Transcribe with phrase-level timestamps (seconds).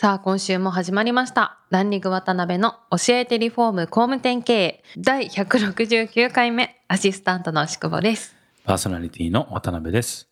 [0.00, 10.26] さあ今週も始まりましたランリング渡辺の教えてリフォーム工務店経営第169回目アシスタントの宿保ですパーソナリティの渡辺です。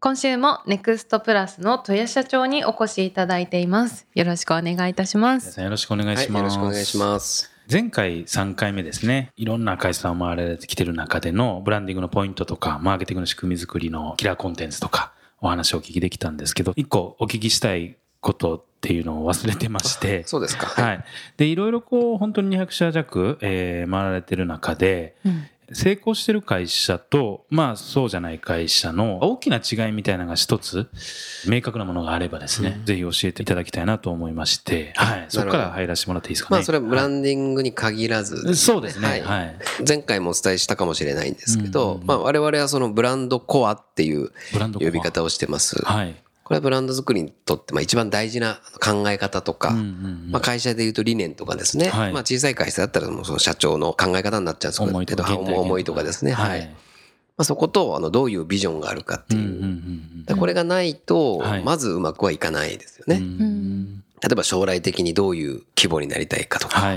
[0.00, 6.42] 今週もネクストプラスの豊谷社長にお越しいただいていますよろしくお願いいたします皆さんよろしくお願いはい、します。
[6.42, 7.52] よろしくお願いします。
[7.70, 9.30] 前回3回目ですね。
[9.36, 20.66] いろんな会社さんを回られてきてる中でのブランディングのポイントとか、マーケティングの仕組み作りのキラーコンテンツとか、お話をお聞きできたんですけど、一個お聞きしたいことっていうのを忘れてまして、 そうですか。
[20.66, 21.04] はい。
[21.36, 30.86] で、いろいろこう、本当に200社弱、えー回られてる中で、うん成功してる会社と、まあそうじゃない会社の大きな違いみたいなのが一つ、
[31.48, 35.26] 明確なものがあればですね、ぜひ教えていただきたいなと思いまして、はい。
[35.28, 36.58] そこから入らせてもらっていいですかね。
[36.58, 39.08] まあ、それはブランディングに限らず、そうですね。
[39.08, 39.56] はいはい。
[39.86, 45.84] 前回もお伝えしたかもしれないんですけうんどう、んまあ、我々はそのブランドコアっていうブランドコア呼び方をしてます。
[45.84, 46.14] はい。
[46.46, 52.12] これはブランド作りにとって、まあ、一番大事な考え方とか、まあ、会社でいうと理念とかですね、はい。
[52.12, 56.30] まあ、小さい会社だったらもうその社長の考え方になっちゃうんです思いけど、とか原体験思いとかですね。
[56.30, 56.60] はい。
[56.60, 56.68] はい。
[56.68, 56.74] ま
[57.38, 59.42] あ、そこと、あの、どういうビジョンがあるかっていう。
[59.42, 63.20] うんうんうんでこれがないとはい、まずうまくはいかないですよね。
[64.20, 66.96] 例えば将来的にどういう規模になりたいかとか、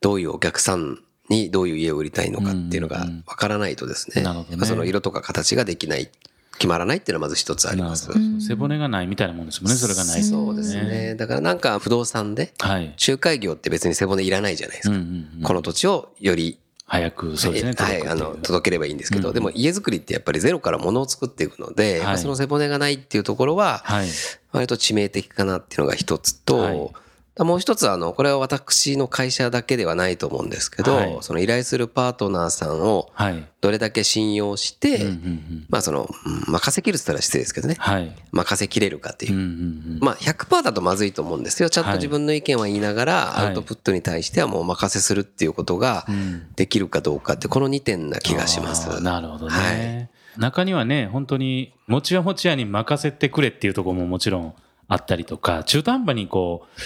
[0.00, 0.98] どういうお客さん
[1.28, 4.24] にどういう家を売りたいのかっていうのがうんうんわからないとですね、
[4.64, 6.10] その色とか形ができない、
[6.58, 11.14] 決まらないっていうのはまず一つあります背骨がないみたいなもんですもんね、それがないとそうですね。
[11.14, 12.94] だからなんか不動産で、はい。
[13.06, 14.94] 仲介業って別に背骨いらないじゃないですか。
[14.94, 15.08] うんうん
[15.38, 16.58] うんこの土地をより、
[16.88, 17.74] 早く、そうですね。
[17.76, 24.08] はい、あの、届ければいいんですけど、でも家づくりってやっぱりゼロから物を作っていくので、やっぱその背骨がないっていうところは、はい。
[24.52, 26.90] 割と致命的かなっていうのが一つと、はい
[27.38, 33.44] もう一つはあの、これは私の会社だけではないと思うんですけど、はいその依頼するパートナーさんをはい。
[33.60, 38.14] どれだけ信用して、うんうんうんまあその、うん任せきるって言ったら失礼ですけどね、はい。
[38.32, 39.36] 任せきれるかっていうう。
[39.36, 39.50] んうんう
[39.96, 41.68] んまあ100%だとまずいと思うんですよ。
[41.68, 49.02] ちゃんと自分の意見は言いながら、はいアウトプットに対してはもうお任せするっていうことがうんできるかどうかって、この2点な気がします。
[49.02, 50.10] なるほどはね。
[50.38, 54.54] 中にはね、本当に、持ちは持ち屋に任せてくれっていうところももちろん
[54.88, 56.80] あったりとか、中途半端にこう、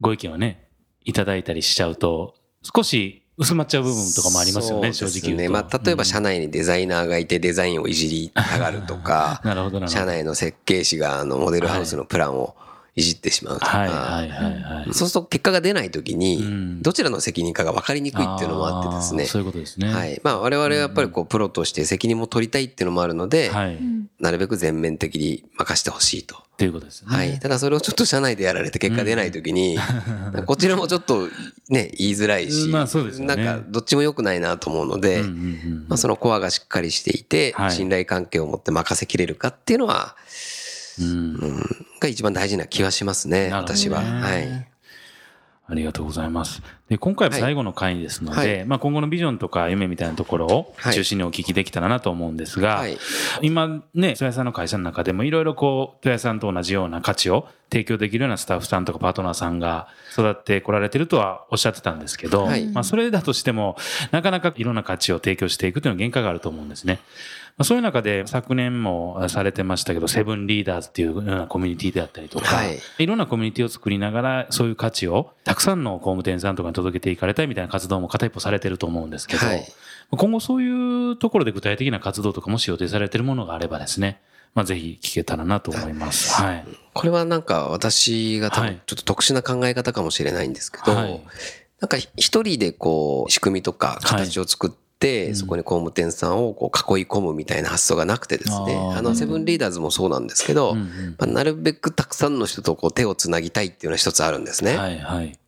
[0.00, 0.68] ご意見をね、
[1.04, 5.52] いただいたりしちゃうと、少し薄まっちゃう部分とかもありますよね、正そうです直言うと。
[5.52, 9.86] まあ、例えば社内、内にデザイナーがいてデザインをいじりたがるとか、 なるほど。
[9.86, 12.56] 社内の設計士があのモデルハウスのプランを
[12.94, 14.94] いじってしまうとか、はいはいはいはい。
[14.94, 19.26] そうすると結果が出ないときにうん、どちらの責任かが分かりにくいっていうのもあってですね。
[19.26, 19.92] そういうことですね。
[19.92, 20.18] はい。
[20.22, 23.74] まあ我々はやっぱりこうプロとして責任も取りたいっていうのもあるので、はい。
[23.74, 23.78] っ
[24.18, 26.42] なるべく全面的に任せてほしいと。
[26.56, 27.14] ていうことですね。
[27.14, 27.38] はい。
[27.38, 29.78] ただそれをちょっと社内でやられて結果出ないときに、
[30.46, 31.28] こちらもちょっと
[31.68, 40.16] ね、言いづらいし、まあそうですよねなんかどっちも良くないなと思うので、うんうんうんまあそのコアがしっかりしていてはい、信頼関係を持って任せきれるかっていうのは、
[41.00, 41.62] うんうん、
[42.00, 44.00] が一番大事な気はしますね、ね私は。
[44.00, 44.68] はい。
[45.68, 46.62] ありがとうございます。
[46.88, 48.64] で、今回は最後の回ですので、はい。
[48.64, 50.94] まあ今後のビジョンとか夢みたいなところをはい。
[50.94, 52.96] 中心にお聞きできたらなと思うんですが、はい。
[53.42, 62.66] 今ね、豊谷さんの会社の中でもいろいろこう、豊谷さんと同じような価値を提供できるようなスタッフさんとかパートナーさんが育ってこられてるとはおっしゃってたんですけど、はい。
[62.66, 63.76] まあそれだとしても、
[64.12, 67.00] なかなかいろんな価値を提供していくというのは限界があると思うんですね。
[67.58, 72.78] まあ、そういう中で昨年もされてましたけど、セブンリーダーズっていうようなコミュニティであったりとか、はい。
[72.98, 79.66] いろんなコミュニティを作りながら、そういう価値をたくさんの工務店さんとかに届けていかれたいみたいな活動も片一方されてると思うんですけど、はい。
[80.10, 84.20] 今後そういうところで具体的な活動とかもし予定されてるものがあればですね、
[84.54, 86.34] まあ、ぜひ聞けたらなと思います。
[86.34, 86.64] はい。
[86.92, 88.70] これはなんか私が多はい。
[88.72, 91.22] 分ちょっと特殊な考え方かもしれないんですけど、はい。
[91.80, 94.85] なんか一人でこう仕組みとか形を作って、
[95.34, 100.82] そこに工務店さんをこう囲い込むみたいな発想がなくてですね、あのセブンリーダーズもそうなんですけど、ま
[101.20, 104.76] あ、なるべくたくさんの人とこう手をつなぎたいっていうのは一つあるんですね。
[104.76, 105.38] はいはい。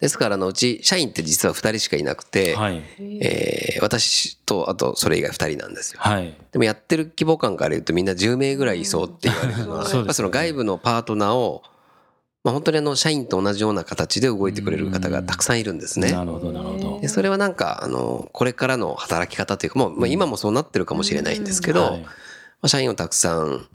[0.00, 2.82] ですからあのうち社員って実は二人しかいなくて、はい。
[3.20, 6.00] えー私とあとそれ以外二人なんですよ。
[6.00, 6.34] はい。
[6.52, 11.62] でもやってる規模感から言うとみんな10名ぐらいいそうって言われるのは、ねやっぱその外部のパートナーを、
[12.44, 16.10] まあ本当にあの社員と同じような形で動いてくれる方がたくさんいるんですね。
[16.10, 17.08] なるほど、なるほどで。
[17.08, 22.08] それはなんか、あの、これからの働き方というか、もう、まあ今もそうなってるかもしれないんですけど、はいま
[22.62, 23.66] あ社員をたくさん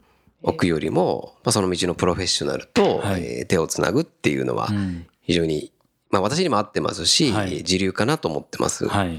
[0.42, 5.72] 置くよりも、まあ、その道のプロフェッショナルと、はいえー手をつなぐっていうのはうん非常に、
[6.10, 8.88] まあ、私にも合ってますし、はい自流かなと思ってます。
[8.88, 9.18] はい。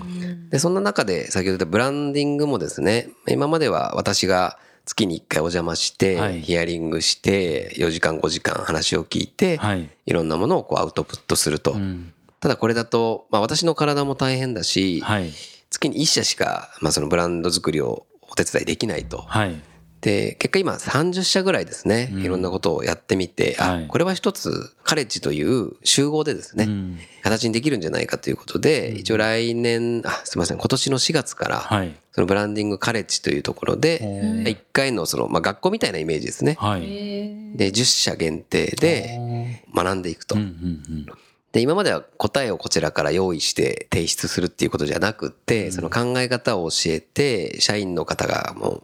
[0.50, 4.57] でそんな中で先ほど言ったブランディングもですね今までは私が
[4.90, 9.88] 月に1回お邪魔して、はいヒアリングして4時間5時間話を聞いて、はい。
[10.08, 11.74] いろんなものをこうアウトプットすると。
[11.74, 15.30] うんただこれだと、まあ、私の体も大変だし、はい。
[15.70, 19.18] 月に1社しか、まあ、そのブランド作りをお手伝いできないと。
[19.18, 19.62] はい。
[20.01, 22.24] で結果今30社ぐらいですね、うん。
[22.24, 23.86] いろんなことをやってみて、はい。
[23.86, 27.00] あこれは一つカレッジという集合でですね、うん。
[27.22, 31.96] 形にできるんじゃないかということで、一応来年あすみません今年の4月から、はい。
[32.12, 36.56] そのブランディングカレッジというところで、ー1回のその、まあ、学校みたいなイメージですね。
[36.60, 36.81] はい。
[36.81, 40.36] で10社限定で学んでいくと。
[40.36, 40.42] うん。
[40.42, 41.06] うん
[41.52, 48.84] で今までは答えをこちらから用意して提出するっていうことじゃなくって、その考え方を教えて社員の方がもう、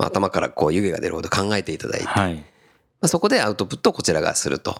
[0.00, 2.10] まあ、頭からこう湯気が出るほど考えていただいて、うん。
[2.10, 2.34] はい。
[2.36, 2.42] ま
[3.02, 4.70] あ、そこでアウトプットをこちらがすると。
[4.72, 4.78] ま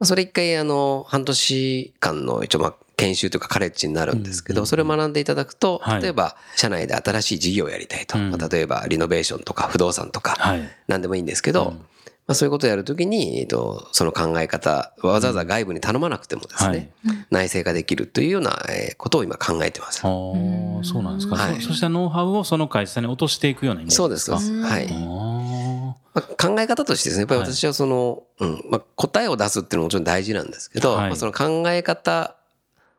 [0.00, 8.16] あ、それ一回あの半年間の一応まあ研修というかカレッジになるんですけど、それを学んでいただくとはい、例えば社内で新しい事業をやりたいと。
[8.48, 10.68] 例えばリノベーションとか不動産とかはい。
[10.86, 11.86] 何でもいいんですけど、うん
[12.26, 16.90] まあ、そういうことをやるときに、えっと、その考え方、わざわざ外部に頼まなくてもですね、
[17.30, 20.00] 内製化できるというようなえーことを今考えてます。
[20.04, 21.36] ああ、そうなんですか。
[21.36, 24.60] はいそそしたノウハウをその会社に落としていくようなイメージそうです、そうかです。
[24.62, 24.88] はい。
[24.90, 32.36] あまあ、考え方としてですね、やっぱり私はその、うん、まあ、答えを出すっていうのももちろん大事なんですけど、はいまあ、その考え方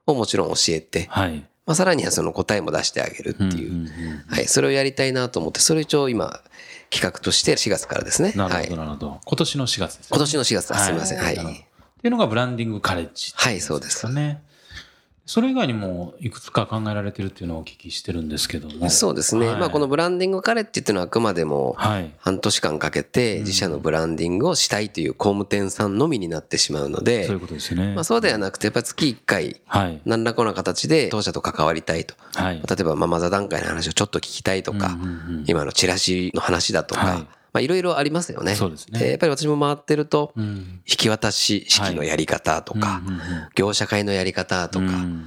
[0.05, 1.45] をもちろん教えて、あはい。
[1.65, 3.89] まあ、さらにはその答えも出してあげるっていう、んんん
[4.27, 6.41] はい、それをやりたいなと思って、それを一応今、
[6.89, 8.29] 企画として4月からですね。
[8.29, 8.75] はいなるほど、。
[8.77, 9.21] なるほど。
[9.25, 10.07] 今年の4月ですね。
[10.11, 10.85] 今年の4月です。
[10.85, 11.19] すみません。
[11.19, 11.33] はい。
[11.33, 13.33] っていうのがブランディングカレッジ。
[13.35, 14.43] はいそうですかね。
[15.27, 18.91] それ以外にもいくつか考えられてるっていうのをお聞きしてるんですけども。
[18.91, 19.47] そうですね。
[19.47, 22.11] はいまあ、このブランディングカレッジっていうのはあくまでも、はい。
[22.19, 27.95] 半年間かけて自社のブランディングをしたいという工務店さんのみになってしまうのでそういう、ことですよね。
[27.95, 30.01] まあ、そうではなくて、やっぱり月1回、はい。
[30.05, 32.13] 何らかの形で当社と関わりたいと。
[32.35, 32.61] はい。
[32.61, 34.95] 例えば、まあ、マザー段階の話をちょっと聞きたいとか
[35.47, 38.53] 今のチラシの話だとはいか、まあ、いろいろありますよね。
[38.53, 40.81] そうですねやっぱり私も回ってると、うん。
[40.85, 43.01] 引き渡し式のやり方とか
[43.55, 45.25] 業者会のやり方とか、うん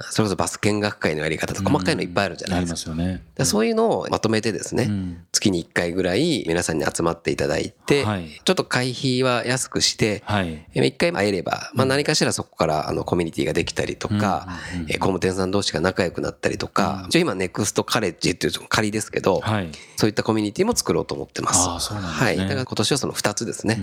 [0.00, 2.72] それこそバス見学会のやり方とか、細かいのいっぱいあるじゃなありいでか。
[2.72, 3.22] ますすよね。
[3.36, 10.66] でそういうのをまとめてですね、うん月に1回ぐらい皆さんに集まっていただいて、はいちょっと会費は安くして、はい。
[10.74, 19.70] え一回会えれば、まあ何かしらそこからあのコミュニティができたりとか、うんうんうんえ工務店さん同士が仲良くなったりとか、一応今ネクストカレッジっていう仮ですけど、はい。
[19.96, 21.68] そういったコミュニティも作ろうと思ってます。
[21.68, 22.36] ああそうなんですねはい。
[22.36, 23.76] だから今年はその2つですね。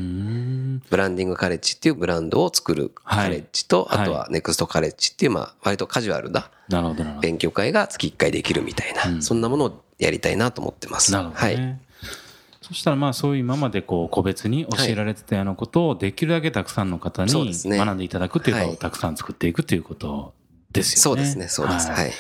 [0.90, 6.50] ブランディングカレッジっていうブランドを作るカレッジと、はいあとはネクストカレッジっていう、まあ割とカジュアルな。
[7.22, 11.12] 勉強会が月1回できるみたいな、うんそんなものをやりたいなと思ってます。
[11.12, 11.58] なるほどはい。
[11.58, 11.82] ね。
[12.62, 20.34] そしたらまあそういう今までこう個別に教えられてたようなことをできるだけたくさんの方に学んでいただくっていうかはいをたくさん作っていくっていうこと
[20.72, 21.02] ですよね。
[21.02, 21.90] そうですね、そうです。
[21.90, 22.12] はい。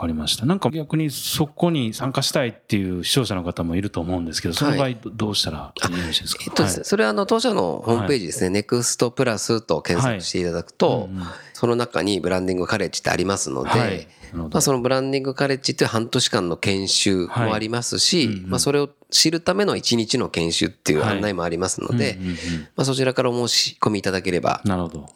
[0.00, 0.46] わかりました。
[0.46, 5.72] なんか逆にそこに参加したいっていう視聴者の方もいると思うんですけど、その場合どどうしたらよ
[6.06, 6.44] ろしいですか？
[6.46, 11.26] えっとですね、それはあの当社のホームページですね、ネクストプラスと検索していただくと、うんうん
[11.60, 18.50] その中にブランディングカレッジってありますので、まあ、そのブランディングカレッジっていう半年間の研修もありますし、はいうんうん。
[18.52, 22.36] まあ、それを知るための1日の研修っていう案内もありますので、うんうんうんま
[22.76, 24.62] あ、そちらからお申し込みいただければ。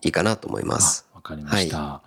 [0.02, 1.06] いいかなと思います。
[1.14, 2.02] あわかりました。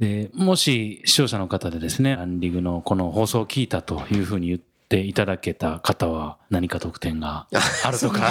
[0.00, 7.46] で、もし視聴者の方でですね、アンリグのこの放送を聞いたというふうに言っていただけた方は何か特典が
[7.84, 8.30] あるとか、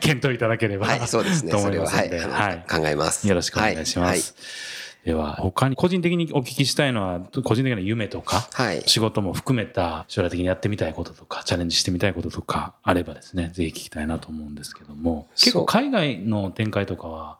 [0.00, 1.52] 検討いただければ、はい、そうですね。
[1.52, 2.64] と思いますはい。
[2.68, 3.28] 考えます。
[3.28, 4.34] よろしくお願いします。
[5.04, 8.66] では、他に個人的にお聞きしたいのは、個人的な夢とか、はい。
[8.76, 8.82] はい。
[8.86, 17.38] 仕事も含めた将来的にやってみたいこととか、チャレンジしてみたいこととかあればですね、ぜひ聞きたいなと思うんですけども、結構海外の展開とかは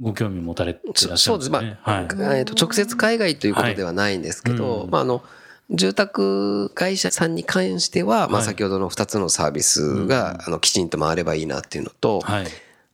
[0.00, 1.50] ご興味持たれてらっしゃるんですそうです。
[1.50, 1.78] まね。
[1.84, 2.38] あ、はい。
[2.38, 5.22] えっと、直接海外ということではないんですけど、はいうんまあ、あの、
[5.70, 12.46] 住宅会社さんに関しては、まあ、はい先ほどの2つのサービスが、あの、きちんと回ればいいなっていうのと、はい。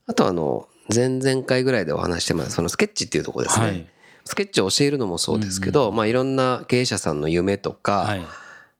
[0.07, 3.67] あとあの、前々回ぐらいでお話してます、そのスケッチっていうところですね。
[3.67, 3.87] はい。
[4.25, 8.23] スケッチを教えるのもそうですけど、まあいろんな経営者さんの夢とか、はい。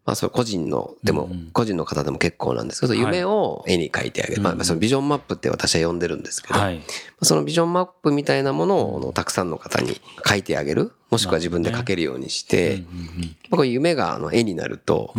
[0.05, 4.43] まあそれ個人の、でも個人の方でも結構なんですけど、はい夢を絵に描いてあげる。
[4.43, 6.81] まあそのビジョンマップって私は呼んでるんですけど、はい。
[7.23, 10.93] そのビジョンマップみたいなものをあのたくさんの方に描いてあげる。
[11.11, 12.87] もしくは自分で描けるようにして、うんま
[13.53, 15.15] あこういう夢があの絵になると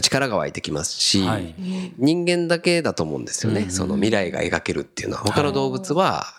[0.00, 1.54] 力が湧いてきますし、はい。
[1.96, 3.70] 人間だけだと思うんですよね。
[3.70, 5.22] その未来が描けるっていうのは。
[5.22, 6.37] 他の動物は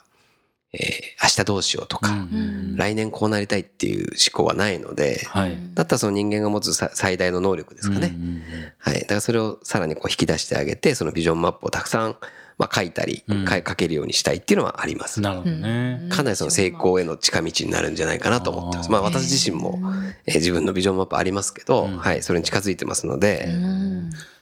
[0.74, 5.58] えー明日どうしようとか、うん来年こうなりたいっていう思考はないので、はい。
[5.74, 8.08] だったらその人間が持つさ最大の能力ですかね。
[8.08, 8.44] うんうんうん
[8.78, 9.02] はい。
[9.02, 12.16] だからそれをさらにこう引き出してあげて、そのビジョンマップをたくさん、
[12.58, 15.22] まあ、書いたり、うんか書けるようにしたいっていうのはあります。
[15.22, 16.08] なるほどね。
[16.10, 18.92] かなりその成功への近道になるんじゃないかなと思ってます。
[18.92, 19.80] まあ私自身も、
[20.26, 23.89] えー自分のビジョンマップありますけど、うんはい、それに近づいてますので、うん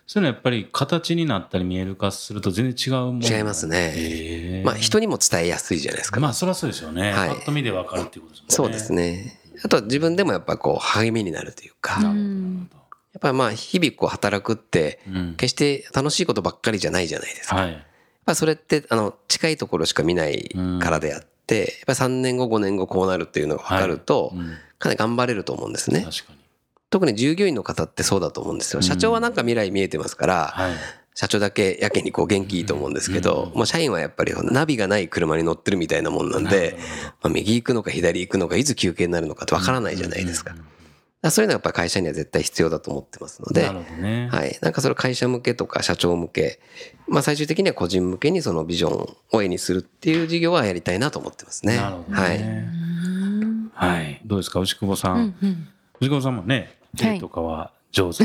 [0.07, 6.19] そういうのはやっぱり形になったり見える化すると全然違うもん違いますねへーまあ人にも伝えやすいじゃないですか。
[6.21, 7.11] まあそりゃそうですよね。
[7.11, 8.55] はいパッと見でわかるっていうことですもんね。
[8.55, 9.39] そうですね。
[9.63, 12.69] あとは自分でもやっぱこう励みになるというか、やっうん
[13.19, 15.33] ぱりまあ日々こう働くって、うん。
[15.35, 17.57] 決して楽しいことばっかりじゃないじゃないですか。
[17.57, 17.85] やっはい。
[18.25, 20.49] ぱそれってあの近いところしか見ない
[20.81, 26.01] からであって、やっぱり3年後5年後こうなるっていうのが分かると、うんかなり頑張れると思うんですね。
[26.01, 26.37] 確かに。
[26.89, 28.81] 特に従業員の方ってそうだと思うんですよ。
[28.81, 30.71] 社長はなんか未来見えてますから、はい。
[31.15, 36.77] 社長だけやけにこう元気いいと思うんですけど、うんまあ社員はやっぱりナビがない車に乗ってるみたいなもんなんで、
[37.23, 40.53] まあ右行くのか左行くのかいつ休憩になるのかってわからないじゃないですか。
[41.31, 44.29] そういうのはやっぱり会社には絶対必要だと思ってますのでな、るほどね。
[44.31, 44.59] はい。
[44.61, 46.59] なんかそれ会社向けとか社長向け、
[47.07, 51.77] まあ最終的には個人向けにそのビジョンを絵にするっていう事業はやりたいなと思ってますね。
[51.77, 52.69] なるほどね。
[53.73, 53.93] はい。
[53.95, 54.21] はい。
[54.23, 55.35] どうですか、牛久保さん。
[55.41, 57.17] うん牛久保さんもね、はい。
[57.17, 58.23] 絵とかは上手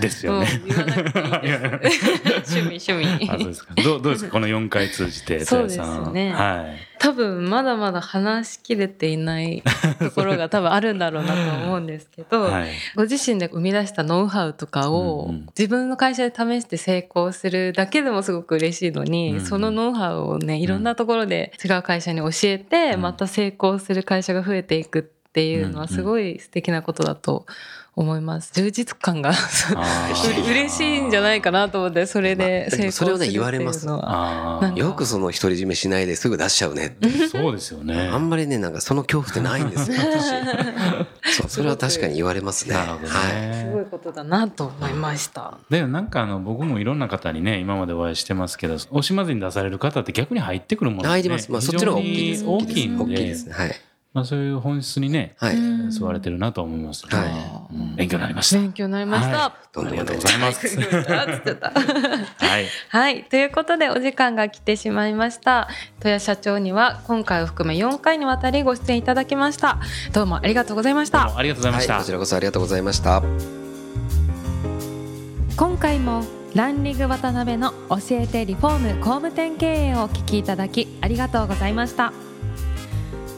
[0.00, 0.46] ですよね。
[0.64, 3.28] 趣味趣味。
[3.30, 3.74] あそうですか。
[3.82, 4.30] どうどうですか？
[4.30, 5.78] この4回通じてそうです
[6.12, 6.32] ね。
[6.32, 6.78] はい。
[6.98, 9.62] 多分まだまだ話しきれていない
[9.98, 12.68] ところが多分あるんだろうなと思うんですけど、はい。
[12.94, 19.40] ご自身で生み出したノウハウとかを自分の会社で試して成功するだけでもすごく嬉しいのに、うん。
[19.44, 23.00] そのノウハウをねいろんなところで違う会社に教えて、うん。
[23.02, 27.46] また成功する会社が増えていくっていうのはすごい素敵なことだと
[27.96, 29.32] 思います充実感が
[30.48, 34.00] 嬉しいんじゃないかなと思ってそれで成功するっていうのは、まあそれをね言
[34.60, 37.28] われますよくその独り占めしないですぐ出しちゃうねって。
[37.28, 41.36] そうですよねあんまりね、なんかその恐怖ってないんですよ、 私。
[41.36, 42.74] そう、それは確かに言われますね。
[42.74, 43.54] なるほどはい。
[43.54, 45.58] すごねいことだなと思いました。
[45.68, 51.50] でもなんかあの僕もいろんな方にね今までお会いしてますけど惜しまずに出される方って逆に入ってくるもの入ります。
[51.50, 52.44] まあそっちの方が大きいです。
[52.46, 53.52] 大きいんで大きいですね。
[53.52, 53.80] はい。
[54.12, 55.56] まあ、そういう本質にねはい。
[55.56, 59.38] うん吸われてるなと思いますね、はいうん勉強になりました勉強になりました。
[59.38, 60.78] はどんどんありがとうございます
[62.38, 63.24] はいはい。
[63.24, 65.68] ということで、お時間が来てしまいました。
[66.00, 69.78] 戸谷社長には、今回を含め4回にわたりご出演いただきました。
[70.12, 71.24] どうもありがとうございました。
[71.24, 71.84] どうもありがとうございまはい。
[71.84, 73.22] した、こちらこそありがとうございました。
[75.56, 76.24] 今回も、
[76.54, 82.29] ランリング渡辺の教えてリフォーム工務店経営をお聞きいただき、ありがとうございました。